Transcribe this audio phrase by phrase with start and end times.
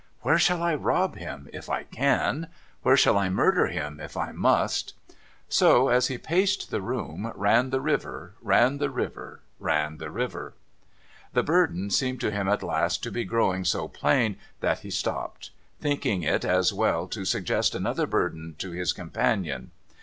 [0.23, 2.47] 'Where shall I rob him, if I can?
[2.81, 4.95] Where shall I murder him, if I must?'
[5.47, 10.55] So, as he paced the room, ran the river, ran the river, ran the river.
[11.33, 15.51] The burden seemed to him, at last, to be growing so plain, that he stopped;
[15.79, 19.69] thinking it as well to suggest another burden to his companion.